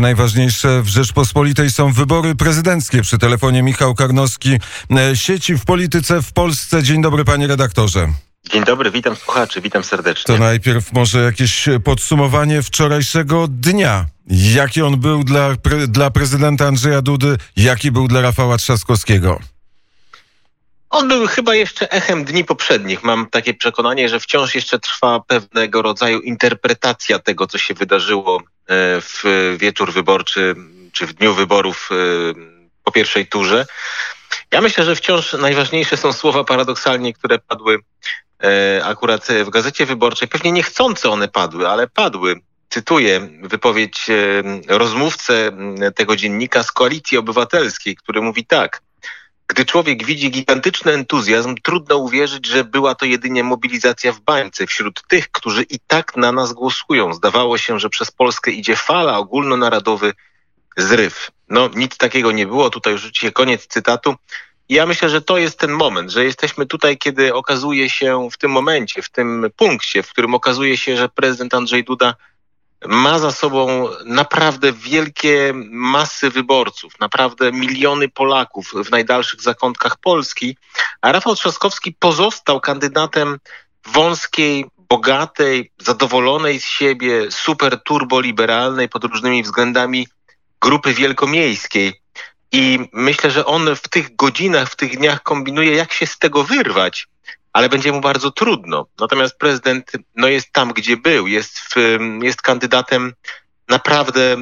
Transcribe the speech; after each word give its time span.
Najważniejsze 0.00 0.82
w 0.82 0.88
Rzeczpospolitej 0.88 1.70
są 1.70 1.92
wybory 1.92 2.34
prezydenckie. 2.34 3.02
Przy 3.02 3.18
telefonie 3.18 3.62
Michał 3.62 3.94
Karnowski. 3.94 4.58
E, 4.90 5.16
sieci 5.16 5.54
w 5.54 5.64
polityce 5.64 6.22
w 6.22 6.32
Polsce. 6.32 6.82
Dzień 6.82 7.02
dobry, 7.02 7.24
panie 7.24 7.46
redaktorze. 7.46 8.08
Dzień 8.50 8.64
dobry, 8.64 8.90
witam 8.90 9.16
słuchaczy, 9.16 9.60
witam 9.60 9.84
serdecznie. 9.84 10.34
To 10.34 10.38
najpierw 10.38 10.92
może 10.92 11.18
jakieś 11.18 11.68
podsumowanie 11.84 12.62
wczorajszego 12.62 13.48
dnia. 13.48 14.06
Jaki 14.30 14.82
on 14.82 15.00
był 15.00 15.24
dla, 15.24 15.56
pre, 15.62 15.88
dla 15.88 16.10
prezydenta 16.10 16.66
Andrzeja 16.66 17.02
Dudy, 17.02 17.36
jaki 17.56 17.92
był 17.92 18.08
dla 18.08 18.20
Rafała 18.20 18.56
Trzaskowskiego? 18.56 19.40
On 20.90 21.08
był 21.08 21.26
chyba 21.26 21.54
jeszcze 21.54 21.90
echem 21.90 22.24
dni 22.24 22.44
poprzednich. 22.44 23.04
Mam 23.04 23.30
takie 23.30 23.54
przekonanie, 23.54 24.08
że 24.08 24.20
wciąż 24.20 24.54
jeszcze 24.54 24.78
trwa 24.78 25.20
pewnego 25.20 25.82
rodzaju 25.82 26.20
interpretacja 26.20 27.18
tego, 27.18 27.46
co 27.46 27.58
się 27.58 27.74
wydarzyło 27.74 28.42
E, 28.68 29.00
w 29.00 29.24
wieczór 29.58 29.92
wyborczy 29.92 30.54
czy 30.92 31.06
w 31.06 31.12
dniu 31.12 31.34
wyborów 31.34 31.90
e, 31.92 31.94
po 32.84 32.92
pierwszej 32.92 33.26
turze. 33.26 33.66
Ja 34.52 34.60
myślę, 34.60 34.84
że 34.84 34.96
wciąż 34.96 35.32
najważniejsze 35.32 35.96
są 35.96 36.12
słowa 36.12 36.44
paradoksalnie, 36.44 37.12
które 37.12 37.38
padły 37.38 37.78
e, 38.42 38.84
akurat 38.84 39.26
w 39.44 39.50
gazecie 39.50 39.86
wyborczej. 39.86 40.28
Pewnie 40.28 40.52
niechcące 40.52 41.10
one 41.10 41.28
padły, 41.28 41.68
ale 41.68 41.86
padły. 41.86 42.40
Cytuję 42.70 43.28
wypowiedź 43.42 44.06
rozmówcę 44.68 45.50
tego 45.94 46.16
dziennika 46.16 46.62
z 46.62 46.72
Koalicji 46.72 47.18
Obywatelskiej, 47.18 47.96
który 47.96 48.20
mówi 48.20 48.46
tak. 48.46 48.82
Gdy 49.48 49.64
człowiek 49.64 50.04
widzi 50.04 50.30
gigantyczny 50.30 50.92
entuzjazm, 50.92 51.54
trudno 51.62 51.96
uwierzyć, 51.96 52.46
że 52.46 52.64
była 52.64 52.94
to 52.94 53.06
jedynie 53.06 53.44
mobilizacja 53.44 54.12
w 54.12 54.20
bańce 54.20 54.66
wśród 54.66 55.02
tych, 55.08 55.30
którzy 55.30 55.62
i 55.62 55.78
tak 55.86 56.16
na 56.16 56.32
nas 56.32 56.52
głosują. 56.52 57.14
Zdawało 57.14 57.58
się, 57.58 57.80
że 57.80 57.88
przez 57.90 58.10
Polskę 58.10 58.50
idzie 58.50 58.76
fala 58.76 59.18
ogólnonarodowy 59.18 60.12
zryw. 60.76 61.30
No, 61.48 61.70
nic 61.74 61.96
takiego 61.96 62.32
nie 62.32 62.46
było. 62.46 62.70
Tutaj 62.70 62.92
już 62.92 63.10
się 63.12 63.32
koniec 63.32 63.66
cytatu. 63.66 64.14
Ja 64.68 64.86
myślę, 64.86 65.08
że 65.08 65.22
to 65.22 65.38
jest 65.38 65.58
ten 65.58 65.70
moment, 65.70 66.10
że 66.10 66.24
jesteśmy 66.24 66.66
tutaj, 66.66 66.98
kiedy 66.98 67.34
okazuje 67.34 67.90
się 67.90 68.28
w 68.32 68.38
tym 68.38 68.50
momencie, 68.50 69.02
w 69.02 69.08
tym 69.08 69.46
punkcie, 69.56 70.02
w 70.02 70.10
którym 70.10 70.34
okazuje 70.34 70.76
się, 70.76 70.96
że 70.96 71.08
prezydent 71.08 71.54
Andrzej 71.54 71.84
Duda 71.84 72.14
ma 72.86 73.18
za 73.18 73.32
sobą 73.32 73.88
naprawdę 74.04 74.72
wielkie 74.72 75.52
masy 75.70 76.30
wyborców, 76.30 76.92
naprawdę 77.00 77.52
miliony 77.52 78.08
Polaków 78.08 78.72
w 78.84 78.90
najdalszych 78.90 79.42
zakątkach 79.42 79.96
Polski, 79.96 80.56
a 81.00 81.12
Rafał 81.12 81.34
Trzaskowski 81.34 81.96
pozostał 81.98 82.60
kandydatem 82.60 83.38
wąskiej, 83.86 84.66
bogatej, 84.88 85.72
zadowolonej 85.78 86.60
z 86.60 86.64
siebie, 86.64 87.30
super 87.30 87.82
turboliberalnej 87.82 88.88
pod 88.88 89.04
różnymi 89.04 89.42
względami 89.42 90.08
grupy 90.60 90.94
wielkomiejskiej. 90.94 92.00
I 92.52 92.78
myślę, 92.92 93.30
że 93.30 93.46
on 93.46 93.76
w 93.76 93.88
tych 93.88 94.16
godzinach, 94.16 94.70
w 94.70 94.76
tych 94.76 94.96
dniach 94.98 95.22
kombinuje, 95.22 95.74
jak 95.74 95.92
się 95.92 96.06
z 96.06 96.18
tego 96.18 96.44
wyrwać 96.44 97.08
ale 97.52 97.68
będzie 97.68 97.92
mu 97.92 98.00
bardzo 98.00 98.30
trudno. 98.30 98.86
Natomiast 99.00 99.38
prezydent 99.38 99.92
no, 100.16 100.28
jest 100.28 100.52
tam, 100.52 100.72
gdzie 100.72 100.96
był, 100.96 101.26
jest, 101.26 101.58
w, 101.58 101.98
jest 102.22 102.42
kandydatem 102.42 103.12
naprawdę 103.68 104.36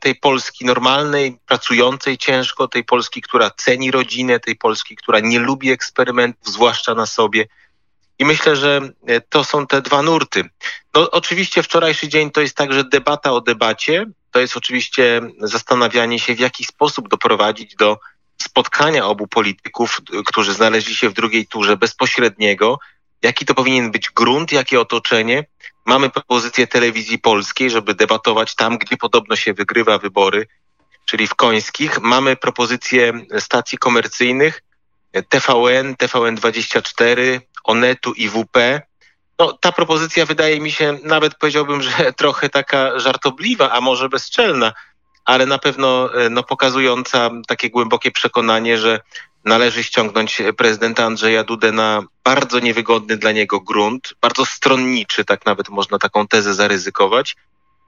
tej 0.00 0.14
Polski 0.14 0.64
normalnej, 0.64 1.38
pracującej 1.46 2.18
ciężko, 2.18 2.68
tej 2.68 2.84
Polski, 2.84 3.22
która 3.22 3.50
ceni 3.50 3.90
rodzinę, 3.90 4.40
tej 4.40 4.56
Polski, 4.56 4.96
która 4.96 5.20
nie 5.20 5.38
lubi 5.38 5.70
eksperymentów, 5.70 6.52
zwłaszcza 6.52 6.94
na 6.94 7.06
sobie. 7.06 7.46
I 8.18 8.24
myślę, 8.24 8.56
że 8.56 8.80
e, 9.06 9.20
to 9.20 9.44
są 9.44 9.66
te 9.66 9.82
dwa 9.82 10.02
nurty. 10.02 10.44
No, 10.94 11.10
oczywiście 11.10 11.62
wczorajszy 11.62 12.08
dzień 12.08 12.30
to 12.30 12.40
jest 12.40 12.56
także 12.56 12.84
debata 12.84 13.32
o 13.32 13.40
debacie. 13.40 14.06
To 14.30 14.40
jest 14.40 14.56
oczywiście 14.56 15.20
zastanawianie 15.40 16.18
się, 16.18 16.34
w 16.34 16.40
jaki 16.40 16.64
sposób 16.64 17.08
doprowadzić 17.08 17.76
do 17.76 17.98
spotkania 18.42 19.06
obu 19.06 19.26
polityków, 19.26 20.00
którzy 20.26 20.54
znaleźli 20.54 20.94
się 20.94 21.08
w 21.08 21.12
drugiej 21.12 21.46
turze 21.46 21.76
bezpośredniego, 21.76 22.78
jaki 23.22 23.46
to 23.46 23.54
powinien 23.54 23.90
być 23.90 24.10
grunt, 24.10 24.52
jakie 24.52 24.80
otoczenie. 24.80 25.44
Mamy 25.86 26.10
propozycję 26.10 26.66
telewizji 26.66 27.18
polskiej, 27.18 27.70
żeby 27.70 27.94
debatować 27.94 28.54
tam, 28.54 28.78
gdzie 28.78 28.96
podobno 28.96 29.36
się 29.36 29.54
wygrywa 29.54 29.98
wybory, 29.98 30.46
czyli 31.04 31.26
w 31.26 31.34
Końskich. 31.34 32.00
Mamy 32.00 32.36
propozycję 32.36 33.12
stacji 33.38 33.78
komercyjnych 33.78 34.62
TVN, 35.28 35.94
TVN24, 35.94 37.40
Onetu 37.64 38.12
i 38.12 38.28
WP. 38.28 38.82
No, 39.38 39.52
ta 39.52 39.72
propozycja 39.72 40.26
wydaje 40.26 40.60
mi 40.60 40.72
się 40.72 40.98
nawet 41.02 41.34
powiedziałbym, 41.34 41.82
że 41.82 42.12
trochę 42.22 42.48
taka 42.48 42.98
żartobliwa, 42.98 43.70
a 43.70 43.80
może 43.80 44.08
bezczelna, 44.08 44.72
ale 45.26 45.46
na 45.46 45.58
pewno 45.58 46.14
e, 46.14 46.30
no, 46.30 46.42
pokazująca 46.42 47.30
takie 47.46 47.70
głębokie 47.70 48.10
przekonanie, 48.10 48.78
że 48.78 49.00
należy 49.44 49.84
ściągnąć 49.84 50.42
prezydenta 50.56 51.04
Andrzeja 51.04 51.44
Dudę 51.44 51.72
na 51.72 52.02
bardzo 52.24 52.60
niewygodny 52.60 53.16
dla 53.16 53.32
niego 53.32 53.60
grunt, 53.60 54.14
bardzo 54.20 54.46
stronniczy, 54.46 55.24
tak 55.24 55.46
nawet 55.46 55.68
można 55.68 55.98
taką 55.98 56.28
tezę 56.28 56.54
zaryzykować. 56.54 57.36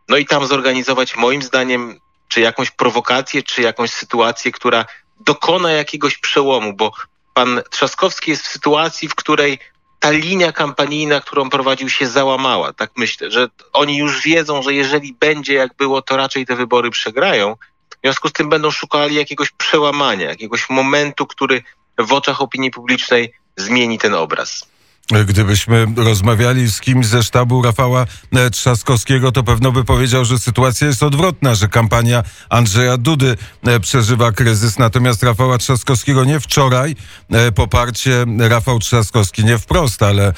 No 0.09 0.17
i 0.17 0.27
tam 0.27 0.47
zorganizować 0.47 1.17
moim 1.17 1.43
zdaniem 1.43 2.01
czy 2.29 2.41
jakąś 2.41 2.71
prowokację, 2.71 3.43
czy 3.43 3.63
jakąś 3.63 3.91
sytuację, 3.91 4.53
która 4.53 4.85
dokona 5.21 5.73
jakiegoś 5.73 6.19
przełomu, 6.19 6.73
bo 6.73 6.93
pan 7.35 7.63
Trzaskowski 7.71 8.31
jest 8.31 8.43
w 8.43 8.53
sytuacji, 8.53 9.09
w 9.09 9.15
której 9.15 9.59
ta 10.01 10.11
linia 10.11 10.53
kampanijna, 10.53 11.21
którą 11.21 11.51
prowadził 11.51 11.89
się 11.89 12.07
załamała. 12.07 12.73
Tak 12.73 12.91
myślę, 12.97 13.31
że 13.31 13.49
oni 13.73 13.99
już 13.99 14.23
wiedzą, 14.23 14.63
że 14.63 14.75
jeżeli 14.75 15.15
będzie 15.21 15.55
jak 15.55 15.75
było, 15.75 16.03
to 16.03 16.17
raczej 16.17 16.47
te 16.47 16.57
wybory 16.57 16.91
przegrają. 16.91 17.57
W 17.91 18.01
związku 18.05 18.29
z 18.29 18.33
tym 18.33 18.49
będą 18.49 18.71
szukali 18.71 19.15
jakiegoś 19.15 19.51
przełamania, 19.51 20.29
jakiegoś 20.29 20.71
momentu, 20.71 21.27
który 21.27 21.63
w 21.99 22.13
oczach 22.13 22.41
opinii 22.41 22.71
publicznej 22.71 23.33
zmieni 23.57 23.99
ten 23.99 24.15
obraz. 24.15 24.67
Gdybyśmy 25.11 25.87
rozmawiali 25.97 26.71
z 26.71 26.81
kimś 26.81 27.07
ze 27.07 27.23
sztabu 27.23 27.63
Rafała 27.63 28.07
e, 28.33 28.51
Trzaskowskiego, 28.51 29.33
to 29.33 29.43
pewno 29.43 29.73
by 29.73 29.85
powiedział, 29.85 30.25
że 30.25 30.39
sytuacja 30.39 30.87
jest 30.87 31.03
odwrotna, 31.03 31.55
że 31.55 31.69
kampania 31.69 32.23
Andrzeja 32.51 32.97
Dudy 32.97 33.37
e, 33.67 33.81
przeżywa 33.81 34.33
kryzys, 34.33 34.79
natomiast 34.79 35.23
Rafała 35.23 35.59
Trzaskowskiego 35.59 36.25
nie 36.25 36.41
wczoraj, 36.41 36.97
e, 37.33 37.53
poparcie 37.53 38.25
Rafał 38.39 38.79
Trzaskowski 38.79 39.45
nie 39.45 39.59
wprost, 39.59 40.03
ale 40.03 40.33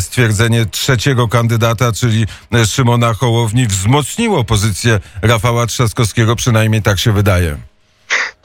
stwierdzenie 0.00 0.66
trzeciego 0.66 1.28
kandydata, 1.28 1.92
czyli 1.92 2.26
Szymona 2.66 3.14
Hołowni, 3.14 3.66
wzmocniło 3.66 4.44
pozycję 4.44 5.00
Rafała 5.22 5.66
Trzaskowskiego, 5.66 6.36
przynajmniej 6.36 6.82
tak 6.82 6.98
się 6.98 7.12
wydaje. 7.12 7.75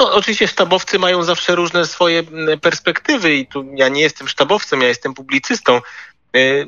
No, 0.01 0.13
oczywiście 0.13 0.47
sztabowcy 0.47 1.00
mają 1.00 1.23
zawsze 1.23 1.56
różne 1.56 1.85
swoje 1.85 2.19
mm, 2.19 2.59
perspektywy 2.59 3.35
i 3.35 3.47
tu 3.47 3.66
ja 3.75 3.89
nie 3.89 4.01
jestem 4.01 4.28
sztabowcem, 4.28 4.81
ja 4.81 4.88
jestem 4.88 5.13
publicystą. 5.13 5.81
E, 6.34 6.66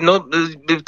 no, 0.00 0.28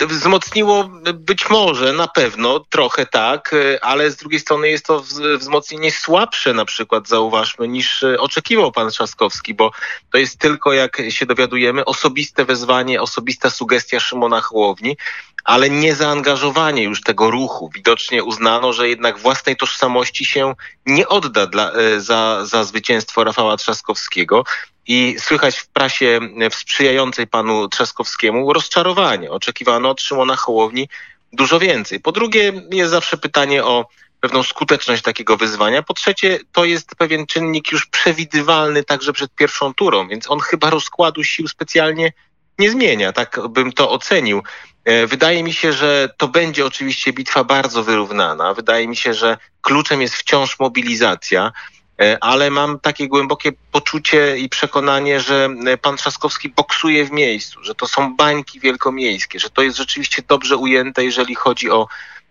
e, 0.03 0.07
wzmocniło 0.07 0.91
być 1.15 1.51
może, 1.51 1.93
na 1.93 2.09
pewno, 2.09 2.61
trochę 2.61 3.07
tak, 3.07 3.55
e, 3.55 3.85
ale 3.85 4.11
z 4.11 4.17
drugiej 4.17 4.41
strony 4.41 4.69
jest 4.69 4.87
to 4.87 5.05
wzmocnienie 5.39 5.91
słabsze 5.93 6.55
na 6.55 6.65
przykład, 6.65 7.09
zauważmy, 7.09 7.69
niż 7.69 8.05
oczekiwał 8.19 8.73
pan 8.73 8.91
Trzaskowski, 8.91 9.55
bo 9.55 9.71
to 10.13 10.19
jest 10.19 10.39
tylko, 10.39 10.73
jak 10.73 11.03
się 11.09 11.27
dowiadujemy, 11.27 11.85
osobiste 11.85 12.45
wezwanie, 12.45 13.03
osobista 13.03 13.51
sugestia 13.51 14.01
Szymona 14.01 14.41
Hołowni, 14.41 14.97
ale 15.45 15.71
nie 15.71 15.95
zaangażowanie 15.95 16.83
już 16.83 17.01
tego 17.01 17.31
ruchu. 17.31 17.71
Widocznie 17.75 18.25
uznano, 18.25 18.73
że 18.73 18.89
jednak 18.89 19.19
własnej 19.19 19.57
tożsamości 19.57 20.25
się 20.25 20.55
nie 20.87 21.09
odda 21.09 21.47
dla, 21.47 21.73
za, 21.99 22.47
za 22.47 22.65
zwycięstwo 22.65 23.25
Rafała 23.25 23.57
Trzaskowskiego. 23.57 24.45
I 24.87 25.17
słychać 25.19 25.59
w 25.59 25.69
prasie 25.69 26.21
sprzyjającej 26.51 27.27
panu 27.27 27.69
Trzaskowskiemu 27.69 28.53
rozczarowanie. 28.53 29.31
Oczekiwano 29.31 29.91
od 29.91 30.01
Szymona 30.01 30.37
Hołowni 30.37 30.89
dużo 31.33 31.59
więcej. 31.59 32.01
Po 32.01 32.13
drugie, 32.13 32.53
jest 32.71 32.91
zawsze 32.91 33.17
pytanie 33.17 33.65
o 33.65 33.87
pewną 34.21 34.43
skuteczność 34.43 35.03
takiego 35.03 35.37
wyzwania. 35.37 35.83
Po 35.83 35.95
trzecie, 35.95 36.39
to 36.53 36.65
jest 36.65 36.95
pewien 36.99 37.27
czynnik 37.27 37.73
już 37.73 37.87
przewidywalny 37.87 38.85
także 38.85 39.13
przed 39.13 39.35
pierwszą 39.35 39.75
turą, 39.75 40.09
więc 40.09 40.31
on 40.31 40.41
chyba 40.41 40.71
rozkładu 40.71 41.25
sił 41.25 41.49
specjalnie 41.49 42.13
nie 42.59 42.71
zmienia, 42.71 43.13
tak 43.13 43.41
bym 43.49 43.73
to 43.73 43.91
ocenił. 43.91 44.43
E, 44.85 45.07
wydaje 45.07 45.43
mi 45.43 45.53
się, 45.53 45.73
że 45.73 46.09
to 46.17 46.29
będzie 46.29 46.67
oczywiście 46.67 47.13
bitwa 47.13 47.45
bardzo 47.45 47.85
wyrównana. 47.85 48.55
Wydaje 48.55 48.89
mi 48.89 48.97
się, 48.97 49.15
że 49.15 49.37
kluczem 49.61 50.03
jest 50.03 50.15
wciąż 50.15 50.59
mobilizacja. 50.59 51.53
E, 52.01 52.19
ale 52.21 52.51
mam 52.51 52.81
takie 52.81 53.09
głębokie 53.09 53.53
poczucie 53.73 54.39
i 54.39 54.49
przekonanie, 54.49 55.21
że 55.21 55.49
e, 55.67 55.77
pan 55.77 55.97
Trzaskowski 55.97 56.49
boksuje 56.49 57.05
w 57.05 57.13
miejscu, 57.13 57.65
że 57.65 57.75
to 57.75 57.89
są 57.89 58.17
bańki 58.17 58.61
wielkomiejskie, 58.61 59.39
że 59.39 59.51
to 59.51 59.63
jest 59.63 59.77
rzeczywiście 59.77 60.23
dobrze 60.29 60.57
ujęte, 60.57 61.05
jeżeli 61.05 61.35
chodzi 61.35 61.71
o 61.71 61.87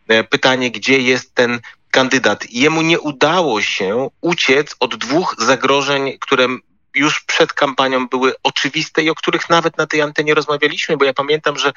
e, 0.08 0.24
pytanie, 0.24 0.72
gdzie 0.72 1.00
jest 1.00 1.36
ten 1.36 1.60
kandydat. 1.92 2.46
Jemu 2.50 2.82
nie 2.82 3.00
udało 3.00 3.62
się 3.62 4.10
uciec 4.22 4.76
od 4.80 4.96
dwóch 4.96 5.36
zagrożeń, 5.38 6.18
które 6.20 6.48
już 6.96 7.22
przed 7.22 7.54
kampanią 7.54 8.08
były 8.08 8.34
oczywiste 8.44 9.04
i 9.04 9.10
o 9.10 9.16
których 9.16 9.50
nawet 9.50 9.78
na 9.78 9.88
tej 9.88 10.02
antenie 10.02 10.34
rozmawialiśmy, 10.34 10.98
bo 10.98 11.06
ja 11.06 11.14
pamiętam, 11.14 11.58
że 11.58 11.72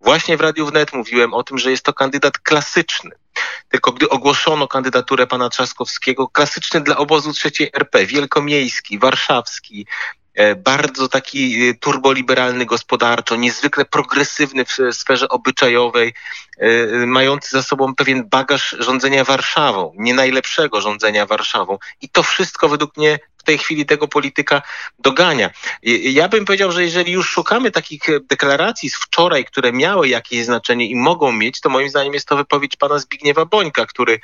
Właśnie 0.00 0.36
w 0.36 0.40
Radiu 0.40 0.66
Wnet 0.66 0.92
mówiłem 0.92 1.34
o 1.34 1.42
tym, 1.42 1.58
że 1.58 1.70
jest 1.70 1.82
to 1.82 1.92
kandydat 1.92 2.38
klasyczny. 2.38 3.10
Tylko 3.68 3.92
gdy 3.92 4.08
ogłoszono 4.08 4.68
kandydaturę 4.68 5.26
pana 5.26 5.48
Trzaskowskiego, 5.48 6.28
klasyczny 6.28 6.80
dla 6.80 6.96
obozu 6.96 7.32
trzeciej 7.32 7.70
RP, 7.74 8.06
wielkomiejski, 8.06 8.98
warszawski, 8.98 9.86
bardzo 10.56 11.08
taki 11.08 11.68
e, 11.68 11.74
turboliberalny 11.74 12.66
gospodarczo, 12.66 13.36
niezwykle 13.36 13.84
progresywny 13.84 14.64
w 14.64 14.76
sferze 14.92 15.28
obyczajowej, 15.28 16.14
e, 16.58 16.86
mający 17.06 17.50
za 17.50 17.62
sobą 17.62 17.94
pewien 17.94 18.28
bagaż 18.28 18.76
rządzenia 18.78 19.24
Warszawą, 19.24 19.92
nie 19.96 20.14
najlepszego 20.14 20.80
rządzenia 20.80 21.26
Warszawą. 21.26 21.78
I 22.00 22.08
to 22.08 22.22
wszystko 22.22 22.68
według 22.68 22.96
mnie 22.96 23.18
w 23.38 23.42
tej 23.42 23.58
chwili 23.58 23.86
tego 23.86 24.08
polityka 24.08 24.62
dogania. 24.98 25.50
Ja 26.02 26.28
bym 26.28 26.44
powiedział, 26.44 26.72
że 26.72 26.82
jeżeli 26.82 27.12
już 27.12 27.30
szukamy 27.30 27.70
takich 27.70 28.00
deklaracji 28.30 28.90
z 28.90 28.96
wczoraj, 28.96 29.44
które 29.44 29.72
miały 29.72 30.08
jakieś 30.08 30.44
znaczenie 30.44 30.86
i 30.86 30.96
mogą 30.96 31.32
mieć, 31.32 31.60
to 31.60 31.68
moim 31.68 31.88
zdaniem 31.88 32.14
jest 32.14 32.28
to 32.28 32.36
wypowiedź 32.36 32.76
pana 32.76 32.98
Zbigniewa 32.98 33.44
Bońka, 33.44 33.86
który 33.86 34.20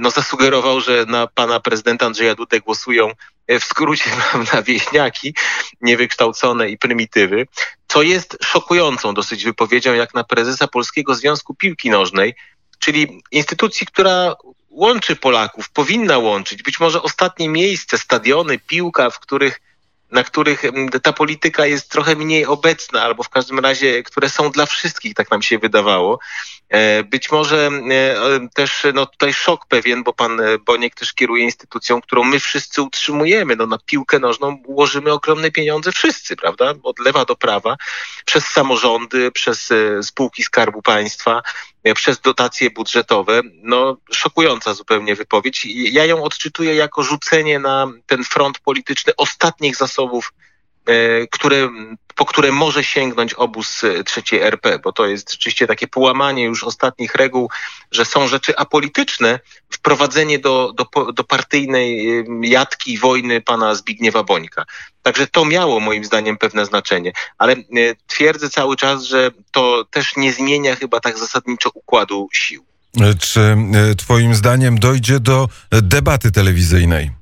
no, 0.00 0.10
zasugerował, 0.10 0.80
że 0.80 1.04
na 1.08 1.26
pana 1.26 1.60
prezydenta 1.60 2.06
Andrzeja 2.06 2.34
Dudę 2.34 2.60
głosują 2.60 3.10
w 3.48 3.64
skrócie 3.64 4.10
na 4.52 4.62
wieśniaki, 4.62 5.34
niewykształcone 5.80 6.68
i 6.68 6.78
prymitywy, 6.78 7.46
co 7.88 8.02
jest 8.02 8.38
szokującą 8.44 9.14
dosyć 9.14 9.44
wypowiedzią 9.44 9.94
jak 9.94 10.14
na 10.14 10.24
prezesa 10.24 10.68
Polskiego 10.68 11.14
Związku 11.14 11.54
Piłki 11.54 11.90
Nożnej, 11.90 12.34
czyli 12.78 13.22
instytucji, 13.30 13.86
która 13.86 14.34
łączy 14.70 15.16
Polaków, 15.16 15.70
powinna 15.70 16.18
łączyć. 16.18 16.62
Być 16.62 16.80
może 16.80 17.02
ostatnie 17.02 17.48
miejsce, 17.48 17.98
stadiony, 17.98 18.58
piłka, 18.58 19.10
w 19.10 19.20
których 19.20 19.60
na 20.10 20.24
których 20.24 20.62
ta 21.02 21.12
polityka 21.12 21.66
jest 21.66 21.90
trochę 21.90 22.16
mniej 22.16 22.46
obecna, 22.46 23.02
albo 23.02 23.22
w 23.22 23.28
każdym 23.28 23.58
razie, 23.58 24.02
które 24.02 24.28
są 24.28 24.50
dla 24.50 24.66
wszystkich, 24.66 25.14
tak 25.14 25.30
nam 25.30 25.42
się 25.42 25.58
wydawało. 25.58 26.18
E, 26.68 27.04
być 27.04 27.30
może 27.30 27.70
e, 27.90 28.48
też 28.54 28.86
no 28.94 29.06
tutaj 29.06 29.34
szok 29.34 29.66
pewien, 29.66 30.02
bo 30.02 30.12
pan 30.12 30.40
e, 30.40 30.58
Boniek 30.58 30.94
też 30.94 31.12
kieruje 31.12 31.44
instytucją, 31.44 32.00
którą 32.00 32.24
my 32.24 32.40
wszyscy 32.40 32.82
utrzymujemy. 32.82 33.56
No 33.56 33.66
na 33.66 33.78
piłkę 33.78 34.18
nożną 34.18 34.62
ułożymy 34.66 35.12
ogromne 35.12 35.50
pieniądze 35.50 35.92
wszyscy, 35.92 36.36
prawda? 36.36 36.74
Od 36.82 36.98
lewa 36.98 37.24
do 37.24 37.36
prawa, 37.36 37.76
przez 38.24 38.44
samorządy, 38.44 39.30
przez 39.30 39.72
spółki 40.02 40.42
Skarbu 40.42 40.82
Państwa, 40.82 41.42
przez 41.94 42.20
dotacje 42.20 42.70
budżetowe. 42.70 43.40
No 43.54 43.96
szokująca 44.12 44.74
zupełnie 44.74 45.14
wypowiedź. 45.14 45.66
Ja 45.92 46.04
ją 46.04 46.22
odczytuję 46.22 46.74
jako 46.74 47.02
rzucenie 47.02 47.58
na 47.58 47.92
ten 48.06 48.24
front 48.24 48.58
polityczny 48.58 49.12
ostatnich 49.16 49.76
zasobów 49.76 50.32
E, 50.38 50.47
które, 51.30 51.68
po 52.18 52.24
które 52.24 52.52
może 52.52 52.84
sięgnąć 52.84 53.34
obóz 53.34 53.84
e, 53.84 54.04
trzeciej 54.04 54.40
RP, 54.40 54.78
bo 54.78 54.92
to 54.92 55.06
jest 55.06 55.32
rzeczywiście 55.32 55.66
takie 55.66 55.88
połamanie 55.88 56.44
już 56.44 56.64
ostatnich 56.64 57.14
reguł, 57.14 57.50
że 57.92 58.04
są 58.04 58.28
rzeczy 58.28 58.56
apolityczne, 58.56 59.40
wprowadzenie 59.70 60.38
do, 60.38 60.72
do, 60.72 61.12
do 61.12 61.24
partyjnej 61.24 62.06
jatki 62.42 62.98
wojny 62.98 63.40
pana 63.40 63.74
Zbigniewa 63.74 64.22
Bońka. 64.22 64.64
Także 65.02 65.26
to 65.26 65.44
miało 65.44 65.80
moim 65.80 66.04
zdaniem 66.04 66.38
pewne 66.38 66.66
znaczenie, 66.66 67.12
ale 67.38 67.52
e, 67.52 67.56
twierdzę 68.06 68.50
cały 68.50 68.76
czas, 68.76 69.04
że 69.04 69.30
to 69.50 69.84
też 69.90 70.16
nie 70.16 70.32
zmienia 70.32 70.76
chyba 70.76 71.00
tak 71.00 71.18
zasadniczo 71.18 71.70
układu 71.74 72.28
sił. 72.32 72.64
Czy 73.20 73.56
twoim 73.98 74.34
zdaniem 74.34 74.78
dojdzie 74.78 75.20
do 75.20 75.48
debaty 75.70 76.32
telewizyjnej? 76.32 77.17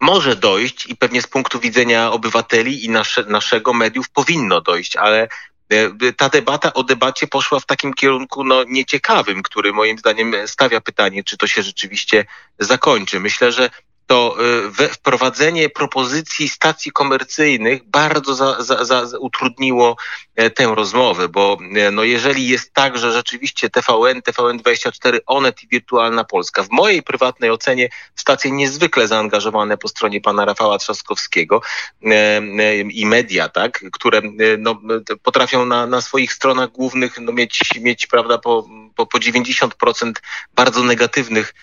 Może 0.00 0.36
dojść 0.36 0.86
i 0.86 0.96
pewnie 0.96 1.22
z 1.22 1.26
punktu 1.26 1.60
widzenia 1.60 2.12
obywateli 2.12 2.84
i 2.84 2.90
nasze, 2.90 3.24
naszego 3.24 3.72
mediów 3.72 4.10
powinno 4.10 4.60
dojść, 4.60 4.96
ale 4.96 5.28
e, 5.70 6.12
ta 6.12 6.28
debata 6.28 6.72
o 6.72 6.82
debacie 6.82 7.26
poszła 7.26 7.60
w 7.60 7.66
takim 7.66 7.94
kierunku 7.94 8.44
no, 8.44 8.64
nieciekawym, 8.64 9.42
który 9.42 9.72
moim 9.72 9.98
zdaniem 9.98 10.34
stawia 10.46 10.80
pytanie, 10.80 11.24
czy 11.24 11.36
to 11.36 11.46
się 11.46 11.62
rzeczywiście 11.62 12.24
zakończy. 12.58 13.20
Myślę, 13.20 13.52
że 13.52 13.70
to 14.12 14.36
y, 14.80 14.88
wprowadzenie 14.88 15.68
propozycji 15.68 16.48
stacji 16.48 16.92
komercyjnych 16.92 17.84
bardzo 17.84 18.34
za, 18.34 18.62
za, 18.62 18.84
za 18.84 19.18
utrudniło 19.18 19.96
e, 20.36 20.50
tę 20.50 20.72
rozmowę, 20.74 21.28
bo 21.28 21.58
e, 21.76 21.90
no 21.90 22.04
jeżeli 22.04 22.48
jest 22.48 22.74
tak, 22.74 22.98
że 22.98 23.12
rzeczywiście 23.12 23.70
TVN, 23.70 24.20
TVN24, 24.20 25.18
Onet 25.26 25.62
i 25.62 25.68
Wirtualna 25.68 26.24
Polska, 26.24 26.62
w 26.62 26.70
mojej 26.70 27.02
prywatnej 27.02 27.50
ocenie 27.50 27.88
stacje 28.14 28.50
niezwykle 28.50 29.08
zaangażowane 29.08 29.76
po 29.76 29.88
stronie 29.88 30.20
pana 30.20 30.44
Rafała 30.44 30.78
Trzaskowskiego 30.78 31.60
e, 32.04 32.40
i 32.80 33.06
media, 33.06 33.48
tak, 33.48 33.84
które 33.92 34.20
no, 34.58 34.80
potrafią 35.22 35.66
na, 35.66 35.86
na 35.86 36.00
swoich 36.00 36.32
stronach 36.32 36.70
głównych 36.70 37.18
no, 37.20 37.32
mieć, 37.32 37.60
mieć 37.80 38.06
prawda, 38.06 38.38
po, 38.38 38.68
po, 38.96 39.06
po 39.06 39.18
90% 39.18 40.12
bardzo 40.54 40.82
negatywnych 40.82 41.54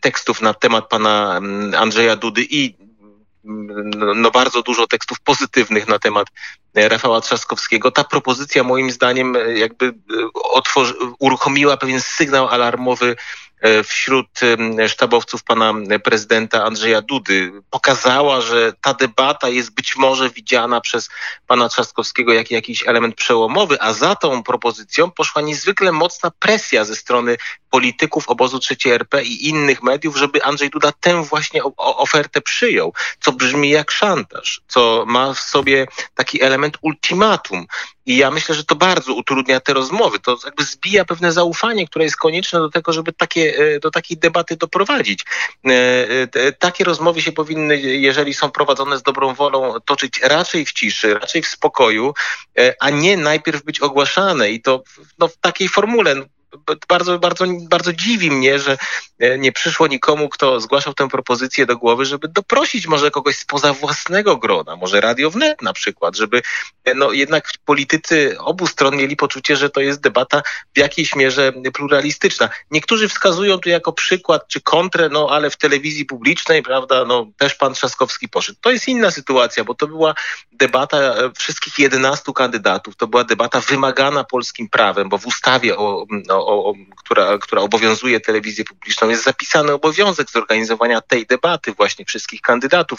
tekstów 0.00 0.40
na 0.40 0.54
temat 0.54 0.88
pana 0.88 1.34
mm, 1.36 1.74
Andrzeja 1.74 2.16
Dudy 2.16 2.46
i 2.50 2.76
mm, 3.44 3.90
no, 3.90 4.14
no, 4.14 4.30
bardzo 4.30 4.62
dużo 4.62 4.86
tekstów 4.86 5.20
pozytywnych 5.20 5.88
na 5.88 5.98
temat 5.98 6.26
e, 6.74 6.88
Rafała 6.88 7.20
Trzaskowskiego. 7.20 7.90
Ta 7.90 8.04
propozycja 8.04 8.64
moim 8.64 8.90
zdaniem 8.90 9.36
e, 9.36 9.58
jakby 9.58 9.94
uruchomiła 11.18 11.76
pewien 11.76 12.00
sygnał 12.00 12.48
alarmowy 12.48 13.16
E, 13.16 13.16
wśród 13.84 14.40
sztabowców 14.88 15.44
pana 15.44 15.74
prezydenta 16.04 16.64
Andrzeja 16.64 17.00
Dudy. 17.00 17.52
Pokazała, 17.70 18.40
że 18.40 18.72
ta 18.80 18.94
debata 18.94 19.48
jest 19.48 19.74
być 19.74 19.96
może 19.96 20.30
widziana 20.30 20.80
przez 20.80 21.08
pana 21.46 21.68
Trzaskowskiego 21.68 22.32
jak 22.32 22.50
jakiś 22.50 22.88
element 22.88 23.14
przełomowy, 23.14 23.80
a 23.80 23.92
za 23.92 24.16
tą 24.16 24.42
propozycją 24.42 25.10
poszła 25.10 25.42
niezwykle 25.42 25.92
mocna 25.92 26.30
presja 26.38 26.84
ze 26.84 26.96
strony 26.96 27.36
polityków 27.70 28.28
obozu 28.28 28.58
trzeciej 28.58 28.92
RP 28.92 29.22
i 29.22 29.48
innych 29.48 29.82
mediów, 29.82 30.16
żeby 30.16 30.42
Andrzej 30.42 30.70
Duda 30.70 30.92
tę 31.00 31.24
właśnie 31.24 31.60
ofertę 31.76 32.40
przyjął, 32.40 32.92
co 33.20 33.32
brzmi 33.32 33.70
jak 33.70 33.90
szantaż, 33.90 34.60
co 34.68 35.04
ma 35.06 35.34
w 35.34 35.40
sobie 35.40 35.86
taki 36.14 36.42
element 36.42 36.76
ultimatum. 36.80 37.66
I 38.06 38.16
ja 38.16 38.30
myślę, 38.30 38.54
że 38.54 38.64
to 38.64 38.76
bardzo 38.76 39.14
utrudnia 39.14 39.60
te 39.60 39.72
rozmowy. 39.72 40.18
To 40.18 40.36
jakby 40.44 40.64
zbija 40.64 41.04
pewne 41.04 41.32
zaufanie, 41.32 41.86
które 41.86 42.04
jest 42.04 42.16
konieczne 42.16 42.58
do 42.58 42.70
tego, 42.70 42.92
żeby 42.92 43.12
takie, 43.12 43.43
e, 43.48 43.80
do 43.80 43.90
takiej 43.90 44.16
debaty 44.16 44.56
doprowadzić. 44.56 45.24
E, 45.66 45.70
e, 46.34 46.52
takie 46.52 46.84
rozmowy 46.84 47.22
się 47.22 47.32
powinny, 47.32 47.80
jeżeli 47.80 48.34
są 48.34 48.50
prowadzone 48.50 48.98
z 48.98 49.02
dobrą 49.02 49.34
wolą, 49.34 49.80
toczyć 49.84 50.20
raczej 50.22 50.66
w 50.66 50.72
ciszy, 50.72 51.14
raczej 51.14 51.42
w 51.42 51.48
spokoju, 51.48 52.14
a 52.80 52.90
nie 52.90 53.16
najpierw 53.16 53.62
być 53.62 53.80
ogłaszane 53.80 54.50
i 54.50 54.62
to 54.62 54.82
no, 55.18 55.28
w 55.28 55.36
takiej 55.36 55.68
formule 55.68 56.14
bardzo, 56.88 57.18
bardzo, 57.18 57.44
bardzo 57.68 57.92
dziwi 57.92 58.30
mnie, 58.30 58.58
że 58.58 58.76
e, 59.18 59.38
nie 59.38 59.52
przyszło 59.52 59.86
nikomu, 59.86 60.28
kto 60.28 60.60
zgłaszał 60.60 60.94
tę 60.94 61.08
propozycję 61.08 61.66
do 61.66 61.76
głowy, 61.76 62.04
żeby 62.04 62.28
doprosić 62.28 62.86
może 62.86 63.10
kogoś 63.10 63.36
spoza 63.36 63.72
własnego 63.72 64.36
grona, 64.36 64.76
może 64.76 65.00
Radio 65.00 65.30
Wnet 65.30 65.62
na 65.62 65.72
przykład, 65.72 66.16
żeby 66.16 66.42
e, 66.84 66.94
no 66.94 67.12
jednak 67.12 67.50
politycy 67.64 68.36
obu 68.38 68.66
stron 68.66 68.96
mieli 68.96 69.16
poczucie, 69.16 69.56
że 69.56 69.70
to 69.70 69.80
jest 69.80 70.00
debata 70.00 70.42
w 70.74 70.78
jakiejś 70.78 71.16
mierze 71.16 71.52
pluralistyczna. 71.74 72.48
Niektórzy 72.70 73.08
wskazują 73.08 73.58
tu 73.58 73.68
jako 73.68 73.92
przykład 73.92 74.48
czy 74.48 74.60
kontrę, 74.60 75.08
no 75.12 75.28
ale 75.30 75.50
w 75.50 75.56
telewizji 75.56 76.04
publicznej, 76.04 76.62
prawda, 76.62 77.04
no 77.04 77.26
też 77.38 77.54
pan 77.54 77.74
Trzaskowski 77.74 78.28
poszedł. 78.28 78.58
To 78.60 78.70
jest 78.70 78.88
inna 78.88 79.10
sytuacja, 79.10 79.64
bo 79.64 79.74
to 79.74 79.86
była 79.86 80.14
debata 80.52 80.98
e, 80.98 81.30
wszystkich 81.38 81.78
11 81.78 82.32
kandydatów, 82.32 82.96
to 82.96 83.06
była 83.06 83.24
debata 83.24 83.60
wymagana 83.60 84.24
polskim 84.24 84.68
prawem, 84.68 85.08
bo 85.08 85.18
w 85.18 85.26
ustawie 85.26 85.76
o, 85.76 86.06
o 86.30 86.43
o, 86.46 86.74
która, 86.96 87.38
która 87.38 87.62
obowiązuje 87.62 88.20
telewizję 88.20 88.64
publiczną, 88.64 89.08
jest 89.08 89.24
zapisany 89.24 89.72
obowiązek 89.72 90.30
zorganizowania 90.30 91.00
tej 91.00 91.26
debaty 91.26 91.72
właśnie 91.72 92.04
wszystkich 92.04 92.40
kandydatów. 92.40 92.98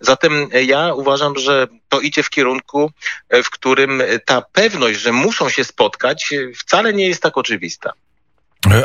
Zatem 0.00 0.48
e, 0.52 0.64
ja 0.64 0.94
uważam, 0.94 1.38
że 1.38 1.66
to 1.88 2.00
idzie 2.00 2.22
w 2.22 2.30
kierunku, 2.30 2.90
e, 3.28 3.42
w 3.42 3.50
którym 3.50 4.02
ta 4.26 4.42
pewność, 4.52 5.00
że 5.00 5.12
muszą 5.12 5.48
się 5.48 5.64
spotkać, 5.64 6.32
e, 6.32 6.54
wcale 6.54 6.92
nie 6.92 7.08
jest 7.08 7.22
tak 7.22 7.38
oczywista. 7.38 7.92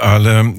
Ale 0.01 0.39
e, 0.39 0.53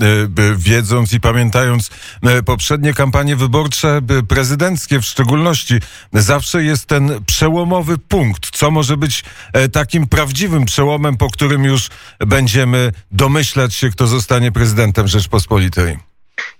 wiedząc 0.57 1.13
i 1.13 1.21
pamiętając 1.21 1.91
e, 2.23 2.43
poprzednie 2.43 2.95
kampanie 2.95 3.37
wyborcze, 3.37 4.01
prezydenckie 4.29 5.01
w 5.01 5.05
szczególności, 5.05 5.75
zawsze 6.13 6.63
jest 6.63 6.87
ten 6.87 7.25
przełomowy 7.25 7.99
punkt. 7.99 8.51
Co 8.51 8.71
może 8.71 8.97
być 8.97 9.25
e, 9.53 9.69
takim 9.69 10.07
prawdziwym 10.07 10.65
przełomem, 10.65 11.17
po 11.17 11.31
którym 11.31 11.65
już 11.65 11.89
będziemy 12.19 12.93
domyślać 13.11 13.75
się, 13.75 13.91
kto 13.91 14.07
zostanie 14.07 14.53
prezydentem 14.53 15.09
Rzeczpospolitej? 15.09 15.99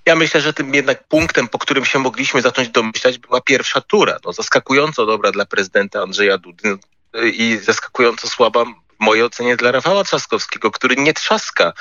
Ja 0.07 0.17
myślę, 0.17 0.41
że 0.41 0.53
tym 0.53 0.75
jednak 0.75 1.09
punktem, 1.09 1.49
po 1.49 1.59
którym 1.59 1.85
się 1.85 1.99
mogliśmy 1.99 2.43
zacząć 2.43 2.69
domyślać, 2.69 3.19
była 3.19 3.41
pierwsza 3.41 3.81
tura. 3.81 4.17
No, 4.25 4.33
zaskakująco 4.33 5.07
dobra 5.07 5.33
dla 5.33 5.47
prezydenta 5.47 6.03
Andrzeja 6.03 6.39
Dudy 6.39 6.79
i 7.33 7.59
zaskakująco 7.63 8.29
słaba 8.29 8.65
w 8.65 8.69
mojej 9.01 9.25
ocenie 9.25 9.57
dla 9.57 9.73
Rafała 9.73 10.05
Trzaskowskiego, 10.05 10.71
który 10.71 10.97
nie 10.97 11.15
trzaska 11.15 11.73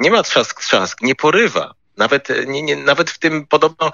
nie 0.00 0.10
ma 0.10 0.22
trzask, 0.22 0.64
trzask, 0.64 1.02
nie 1.02 1.14
porywa. 1.14 1.74
Nawet, 1.96 2.28
nie, 2.46 2.62
nie, 2.62 2.76
nawet 2.76 3.10
w 3.10 3.18
tym 3.18 3.46
podobno 3.46 3.92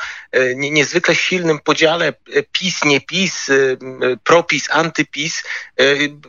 nie, 0.56 0.70
niezwykle 0.70 1.14
silnym 1.14 1.58
podziale 1.58 2.12
PiS, 2.52 2.84
nie 2.84 3.00
PiS, 3.00 3.50
propis, 4.24 4.68
antypis, 4.70 5.42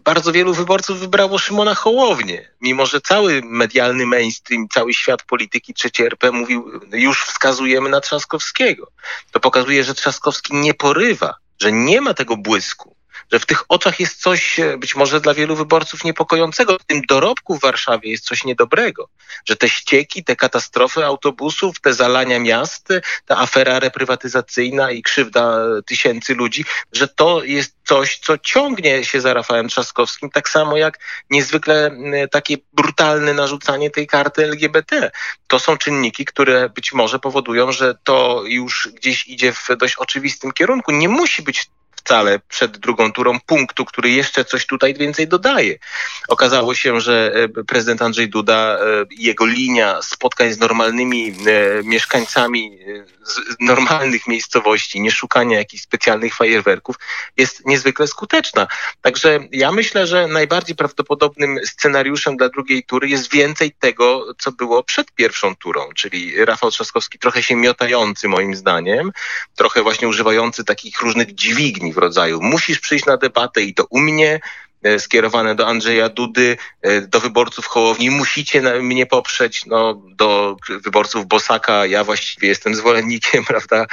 bardzo 0.03 0.31
wielu 0.31 0.53
wyborców 0.53 0.99
wybrało 0.99 1.37
Szymona 1.37 1.75
Hołownię. 1.75 2.49
Mimo, 2.61 2.85
że 2.85 3.01
cały 3.01 3.41
medialny 3.45 4.05
mainstream, 4.05 4.67
cały 4.73 4.93
świat 4.93 5.23
polityki 5.23 5.73
trzeciej 5.73 6.05
RP 6.05 6.31
mówił, 6.31 6.81
już 6.91 7.23
wskazujemy 7.23 7.89
na 7.89 8.01
Trzaskowskiego. 8.01 8.91
To 9.31 9.39
pokazuje, 9.39 9.83
że 9.83 9.93
Trzaskowski 9.93 10.55
nie 10.55 10.73
porywa, 10.73 11.35
że 11.61 11.71
nie 11.71 12.01
ma 12.01 12.13
tego 12.13 12.37
błysku 12.37 12.96
że 13.31 13.39
w 13.39 13.45
tych 13.45 13.63
oczach 13.69 13.99
jest 13.99 14.21
coś 14.21 14.59
e, 14.59 14.77
być 14.77 14.95
może 14.95 15.21
dla 15.21 15.33
wielu 15.33 15.55
wyborców 15.55 16.03
niepokojącego. 16.03 16.77
W 16.79 16.83
tym 16.83 17.01
dorobku 17.01 17.57
w 17.57 17.61
Warszawie 17.61 18.11
jest 18.11 18.25
coś 18.25 18.43
niedobrego, 18.43 19.09
że 19.45 19.55
te 19.55 19.69
ścieki, 19.69 20.23
te 20.23 20.35
katastrofy 20.35 21.05
autobusów, 21.05 21.81
te 21.81 21.93
zalania 21.93 22.39
miast, 22.39 22.87
ta 23.25 23.37
afera 23.37 23.79
reprywatyzacyjna 23.79 24.91
i 24.91 25.03
krzywda 25.03 25.57
tysięcy 25.85 26.35
ludzi, 26.35 26.65
że 26.93 27.07
to 27.07 27.43
jest 27.43 27.75
coś, 27.85 28.19
co 28.19 28.37
ciągnie 28.37 29.05
się 29.05 29.21
za 29.21 29.33
Rafałem 29.33 29.67
Trzaskowskim, 29.67 30.29
tak 30.29 30.49
samo 30.49 30.77
jak 30.77 30.99
niezwykle 31.29 31.91
takie 32.31 32.57
brutalne 32.73 33.33
narzucanie 33.33 33.89
tej 33.89 34.07
karty 34.07 34.43
LGBT. 34.43 35.11
To 35.47 35.59
są 35.59 35.77
czynniki, 35.77 36.25
które 36.25 36.69
być 36.69 36.93
może 36.93 37.19
powodują, 37.19 37.71
że 37.71 37.95
to 38.03 38.43
już 38.45 38.89
gdzieś 38.95 39.27
idzie 39.27 39.53
w 39.53 39.67
dość 39.77 39.95
oczywistym 39.95 40.51
kierunku. 40.51 40.91
Nie 40.91 41.09
musi 41.09 41.43
być 41.43 41.69
wcale 42.07 42.39
przed 42.39 42.77
drugą 42.77 43.11
turą 43.11 43.39
punktu, 43.45 43.85
który 43.85 44.09
jeszcze 44.09 44.45
coś 44.45 44.65
tutaj 44.65 44.93
więcej 44.93 45.27
dodaje. 45.27 45.75
Okazało 46.27 46.75
się, 46.75 47.01
że 47.01 47.31
e, 47.57 47.63
prezydent 47.63 48.01
Andrzej 48.01 48.29
Duda 48.29 48.77
e, 48.79 49.05
jego 49.17 49.45
linia 49.45 50.01
spotkań 50.01 50.53
z 50.53 50.59
normalnymi 50.59 51.27
e, 51.27 51.83
mieszkańcami 51.83 52.79
z 53.27 53.39
normalnych 53.59 54.27
miejscowości, 54.27 55.01
nie 55.01 55.11
szukania 55.11 55.57
jakichś 55.57 55.83
specjalnych 55.83 56.35
fajerwerków, 56.35 56.95
jest 57.37 57.65
niezwykle 57.65 58.07
skuteczna. 58.07 58.67
Także 59.01 59.39
ja 59.51 59.71
myślę, 59.71 60.07
że 60.07 60.27
najbardziej 60.27 60.75
prawdopodobnym 60.75 61.59
scenariuszem 61.65 62.37
dla 62.37 62.49
drugiej 62.49 62.83
tury 62.83 63.09
jest 63.09 63.31
więcej 63.31 63.71
tego, 63.79 64.33
co 64.37 64.51
było 64.51 64.83
przed 64.83 65.11
pierwszą 65.11 65.55
turą, 65.55 65.89
czyli 65.95 66.45
Rafał 66.45 66.71
Trzaskowski 66.71 67.19
trochę 67.19 67.43
się 67.43 67.55
miotający 67.55 68.27
moim 68.27 68.55
zdaniem, 68.55 69.11
trochę 69.55 69.83
właśnie 69.83 70.07
używający 70.07 70.63
takich 70.63 71.01
różnych 71.01 71.35
dźwigni 71.35 71.93
rodzaju. 71.97 72.41
Musisz 72.41 72.79
przyjść 72.79 73.05
na 73.05 73.17
debatę 73.17 73.61
i 73.61 73.73
to 73.73 73.85
u 73.89 73.99
mnie, 73.99 74.39
skierowane 74.97 75.55
do 75.55 75.67
Andrzeja 75.67 76.09
Dudy, 76.09 76.57
e, 76.81 77.01
do 77.01 77.19
wyborców 77.19 77.65
Hołowni. 77.65 78.09
Musicie 78.09 78.61
mnie 78.81 79.05
poprzeć, 79.05 79.65
no, 79.65 79.93
do 79.93 80.55
wyborców 80.69 81.25
Bosaka. 81.25 81.85
Ja 81.85 82.03
właściwie 82.03 82.47
jestem 82.47 82.75
zwolennikiem, 82.75 83.45
prawda, 83.53 83.85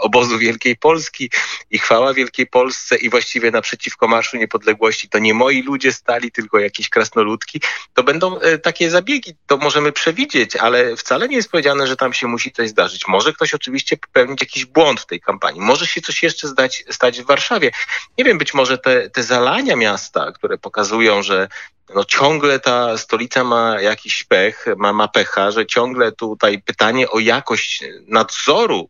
obozu 0.00 0.38
Wielkiej 0.38 0.76
Polski 0.76 1.30
i 1.70 1.78
chwała 1.78 2.14
Wielkiej 2.14 2.46
Polsce 2.46 2.96
i 2.96 3.10
właściwie 3.10 3.50
naprzeciwko 3.50 4.08
Marszu 4.08 4.36
Niepodległości 4.36 5.08
to 5.08 5.18
nie 5.18 5.34
moi 5.34 5.62
ludzie 5.62 5.92
stali, 5.92 6.32
tylko 6.32 6.58
jakieś 6.58 6.88
krasnoludki. 6.88 7.60
To 7.94 8.02
będą 8.02 8.38
e, 8.38 8.58
takie 8.58 8.90
zabiegi, 8.90 9.34
to 9.46 9.56
możemy 9.56 9.92
przewidzieć, 9.92 10.56
ale 10.56 10.96
wcale 10.96 11.28
nie 11.28 11.36
jest 11.36 11.50
powiedziane, 11.50 11.86
że 11.86 11.96
tam 11.96 12.12
się 12.12 12.26
musi 12.26 12.52
coś 12.52 12.68
zdarzyć. 12.68 13.08
Może 13.08 13.32
ktoś 13.32 13.54
oczywiście 13.54 13.96
popełnić 13.96 14.40
jakiś 14.40 14.64
błąd 14.64 15.00
w 15.00 15.06
tej 15.06 15.20
kampanii. 15.20 15.60
Może 15.60 15.86
się 15.86 16.00
coś 16.00 16.22
jeszcze 16.22 16.48
zdać, 16.48 16.84
stać 16.90 17.22
w 17.22 17.26
Warszawie. 17.26 17.70
Nie 18.18 18.24
wiem, 18.24 18.38
być 18.38 18.54
może 18.54 18.78
te, 18.78 19.10
te 19.10 19.22
zalania 19.22 19.76
miasta, 19.76 20.21
które 20.30 20.58
pokazują, 20.58 21.22
że 21.22 21.48
no 21.94 22.04
ciągle 22.04 22.60
ta 22.60 22.98
stolica 22.98 23.44
ma 23.44 23.80
jakiś 23.80 24.24
pech, 24.24 24.66
ma, 24.76 24.92
ma 24.92 25.08
pecha, 25.08 25.50
że 25.50 25.66
ciągle 25.66 26.12
tutaj 26.12 26.62
pytanie 26.62 27.10
o 27.10 27.18
jakość 27.18 27.84
nadzoru 28.06 28.88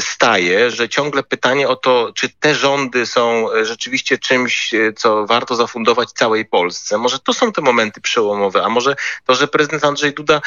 staje, 0.00 0.70
że 0.70 0.88
ciągle 0.88 1.22
pytanie 1.22 1.68
o 1.68 1.76
to, 1.76 2.12
czy 2.14 2.28
te 2.28 2.54
rządy 2.54 3.06
są 3.06 3.48
rzeczywiście 3.62 4.18
czymś, 4.18 4.74
co 4.96 5.26
warto 5.26 5.54
zafundować 5.54 6.10
całej 6.10 6.44
Polsce. 6.44 6.98
Może 6.98 7.18
to 7.18 7.32
są 7.32 7.52
te 7.52 7.62
momenty 7.62 8.00
przełomowe, 8.00 8.64
a 8.64 8.68
może 8.68 8.96
to, 9.26 9.34
że 9.34 9.48
prezydent 9.48 9.84
Andrzej 9.84 10.14
Duda 10.14 10.40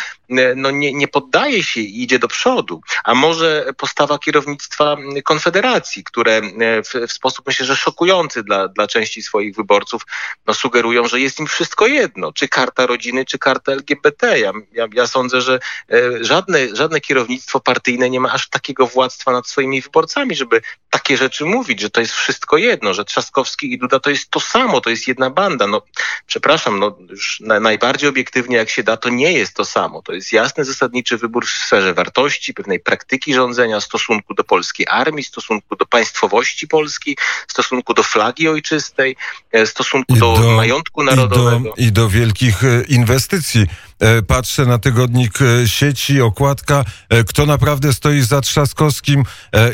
no, 0.56 0.72
nie, 0.72 0.94
nie 0.94 1.08
poddaje 1.08 1.64
się 1.64 1.82
i 1.82 2.04
idzie 2.04 2.20
do 2.20 2.28
przodu, 2.28 2.82
a 3.04 3.14
może 3.14 3.66
postawa 3.78 4.20
kierownictwa 4.20 4.98
Konfederacji, 5.24 6.04
które 6.04 6.42
w, 6.86 7.08
w 7.08 7.12
sposób 7.12 7.48
myślę, 7.48 7.66
że 7.66 7.76
szokujący 7.76 8.44
dla, 8.44 8.68
dla 8.68 8.88
części 8.88 9.22
swoich 9.22 9.56
wyborców 9.56 10.02
no, 10.48 10.54
sugerują, 10.54 11.08
że 11.08 11.20
jest 11.20 11.40
im 11.40 11.48
wszystko 11.48 11.88
jedno, 11.88 12.34
czy 12.34 12.48
karta 12.48 12.86
rodziny, 12.86 13.26
czy 13.26 13.40
karta 13.40 13.72
LGBT. 13.72 14.40
Ja, 14.40 14.52
ja, 14.74 14.88
ja 14.94 15.08
sądzę, 15.08 15.42
że 15.42 15.60
e, 15.92 16.24
żadne, 16.24 16.76
żadne 16.76 17.02
kierownictwo 17.02 17.60
partyjne 17.60 18.10
nie 18.10 18.20
ma 18.20 18.32
aż 18.32 18.50
takiego 18.50 18.88
władztwa 18.88 19.25
nad 19.32 19.48
swoimi 19.48 19.82
wyborcami, 19.82 20.36
żeby 20.36 20.62
takie 20.90 21.18
rzeczy 21.18 21.46
mówić, 21.46 21.82
że 21.82 21.90
to 21.90 22.02
jest 22.02 22.14
wszystko 22.14 22.58
jedno, 22.58 22.94
że 22.94 23.06
Trzaskowski 23.06 23.74
i 23.74 23.78
Duda 23.78 24.00
to 24.00 24.10
jest 24.10 24.30
to 24.30 24.40
samo, 24.40 24.82
to 24.82 24.90
jest 24.90 25.08
jedna 25.08 25.30
banda. 25.30 25.68
No, 25.68 25.82
przepraszam, 26.28 26.80
no, 26.80 26.98
już 27.10 27.40
na, 27.40 27.60
najbardziej 27.60 28.10
obiektywnie 28.10 28.58
jak 28.58 28.70
się 28.70 28.84
da, 28.84 28.98
to 28.98 29.10
nie 29.10 29.34
jest 29.34 29.54
to 29.54 29.66
samo. 29.66 30.02
To 30.02 30.14
jest 30.14 30.34
jasny, 30.34 30.66
zasadniczy 30.66 31.18
wybór 31.18 31.46
w 31.46 31.50
sferze 31.50 31.94
wartości, 31.94 32.54
pewnej 32.54 32.80
praktyki 32.80 33.34
rządzenia, 33.34 33.82
stosunku 33.82 34.34
do 34.34 34.44
polskiej 34.44 34.86
armii, 34.90 35.24
stosunku 35.24 35.76
do 35.76 35.86
państwowości 35.86 36.68
Polski, 36.68 37.18
stosunku 37.48 37.94
do 37.94 38.04
flagi 38.04 38.48
ojczystej, 38.48 39.16
e, 39.52 39.66
stosunku 39.68 40.16
do, 40.16 40.38
do, 40.38 40.52
majątku 40.52 41.04
narodowego. 41.04 41.58
I 41.58 41.64
do, 41.64 41.88
I 41.88 41.92
do 41.92 42.10
wielkich 42.10 42.64
e, 42.64 42.84
inwestycji. 42.88 43.66
E, 44.00 44.22
patrzę 44.22 44.66
na 44.66 44.78
tygodnik 44.80 45.34
sieci, 45.66 46.22
okładka. 46.22 46.84
Kto 47.30 47.46
naprawdę 47.46 47.94
stoi 47.94 48.22
za 48.22 48.42
Trzaskowskim? 48.42 49.24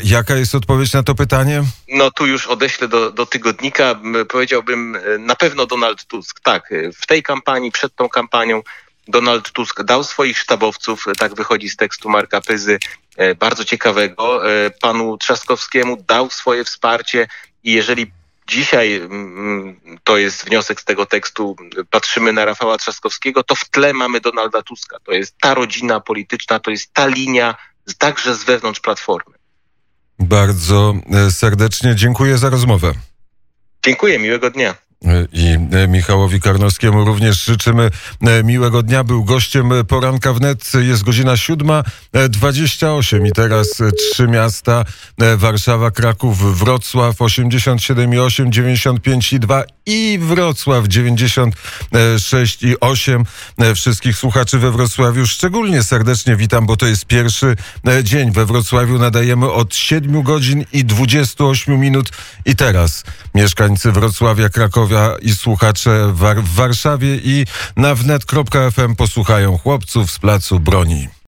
Jaka 0.04 0.36
jest 0.36 0.54
odpowiedź 0.54 0.92
na 0.92 1.02
to 1.02 1.14
pytanie? 1.14 1.62
No 1.88 2.10
tu 2.10 2.26
już 2.26 2.46
odeślę 2.46 2.88
do, 2.88 3.10
do 3.10 3.26
tygodnika. 3.26 4.00
Powiedziałbym 4.28 4.98
na 5.18 5.36
pewno 5.36 5.66
Donald 5.66 6.04
Tusk. 6.04 6.40
Tak, 6.40 6.70
w 7.00 7.06
tej 7.06 7.22
kampanii, 7.22 7.72
przed 7.72 7.96
tą 7.96 8.08
kampanią 8.08 8.62
Donald 9.08 9.52
Tusk 9.52 9.82
dał 9.82 10.04
swoich 10.04 10.38
sztabowców, 10.38 11.06
tak 11.18 11.34
wychodzi 11.34 11.68
z 11.68 11.76
tekstu 11.76 12.08
Marka 12.08 12.40
Pyzy, 12.40 12.78
e, 13.16 13.34
bardzo 13.34 13.64
ciekawego. 13.64 14.50
E, 14.50 14.70
panu 14.70 15.18
Trzaskowskiemu 15.18 15.96
dał 16.08 16.30
swoje 16.30 16.64
wsparcie 16.64 17.26
i 17.64 17.72
jeżeli 17.72 18.12
dzisiaj 18.52 18.94
mm, 18.94 19.76
to 20.04 20.16
jest 20.16 20.44
wniosek 20.44 20.80
z 20.80 20.84
tego 20.84 21.06
tekstu, 21.06 21.56
patrzymy 21.90 22.32
na 22.32 22.44
Rafała 22.44 22.78
Trzaskowskiego, 22.78 23.42
to 23.42 23.54
w 23.54 23.64
tle 23.64 23.92
mamy 23.92 24.20
Donalda 24.20 24.62
Tuska. 24.62 24.96
To 25.04 25.12
jest 25.12 25.34
ta 25.40 25.54
rodzina 25.54 26.00
polityczna, 26.00 26.60
to 26.60 26.70
jest 26.70 26.92
ta 26.92 27.06
linia 27.06 27.54
także 27.98 28.34
z 28.34 28.44
wewnątrz 28.44 28.80
Platformy. 28.80 29.34
Bardzo 30.18 30.94
e, 31.12 31.30
serdecznie 31.30 31.94
dziękuję 31.96 32.38
za 32.38 32.50
rozmowę. 32.50 32.92
Dziękuję, 33.84 34.18
miłego 34.18 34.50
dnia. 34.50 34.74
I 35.32 35.56
e, 35.72 35.88
Michałowi 35.88 36.40
Karnowskiemu 36.40 37.04
również 37.04 37.44
życzymy 37.44 37.90
e, 38.20 38.44
miłego 38.44 38.82
dnia. 38.82 39.04
Był 39.04 39.24
gościem 39.24 39.70
poranka 39.88 40.32
wnet. 40.32 40.72
Jest 40.80 41.02
godzina 41.02 41.32
7.28 41.32 43.26
i 43.26 43.32
teraz 43.32 43.82
trzy 43.98 44.28
miasta 44.28 44.84
Warszawa, 45.36 45.90
Kraków, 45.90 46.58
Wrocław 46.58 47.16
87,8, 47.16 48.50
95,2 48.50 49.62
i 49.86 50.18
Wrocław 50.22 50.84
96,8. 50.84 53.24
Wszystkich 53.74 54.16
słuchaczy 54.16 54.58
we 54.58 54.70
Wrocławiu 54.70 55.26
szczególnie 55.26 55.82
serdecznie 55.82 56.36
witam, 56.36 56.66
bo 56.66 56.76
to 56.76 56.86
jest 56.86 57.06
pierwszy 57.06 57.56
dzień. 58.02 58.32
We 58.32 58.46
Wrocławiu 58.46 58.98
nadajemy 58.98 59.50
od 59.50 59.74
7 59.74 60.22
godzin 60.22 60.64
i 60.72 60.84
28 60.84 61.80
minut 61.80 62.10
i 62.44 62.56
teraz 62.56 63.04
mieszkańcy 63.34 63.92
Wrocławia, 63.92 64.48
Krakowa 64.48 64.91
i 65.22 65.34
słuchacze 65.34 66.12
w 66.42 66.54
Warszawie 66.54 67.16
i 67.16 67.46
na 67.76 67.94
wnet.fm 67.94 68.96
posłuchają 68.96 69.58
chłopców 69.58 70.10
z 70.10 70.18
placu 70.18 70.60
broni. 70.60 71.08